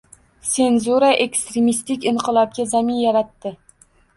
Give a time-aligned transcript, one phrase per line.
[0.51, 3.57] Senzura ekstremistik inqilobga zamin yaratdi.